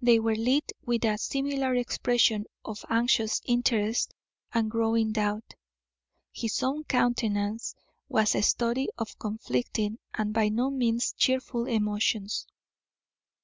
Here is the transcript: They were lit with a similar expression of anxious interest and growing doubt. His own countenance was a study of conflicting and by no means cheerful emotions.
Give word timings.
They 0.00 0.20
were 0.20 0.36
lit 0.36 0.70
with 0.86 1.04
a 1.04 1.18
similar 1.18 1.74
expression 1.74 2.44
of 2.64 2.84
anxious 2.88 3.40
interest 3.44 4.14
and 4.52 4.70
growing 4.70 5.10
doubt. 5.10 5.54
His 6.32 6.62
own 6.62 6.84
countenance 6.84 7.74
was 8.08 8.36
a 8.36 8.42
study 8.42 8.86
of 8.96 9.18
conflicting 9.18 9.98
and 10.14 10.32
by 10.32 10.48
no 10.50 10.70
means 10.70 11.12
cheerful 11.14 11.66
emotions. 11.66 12.46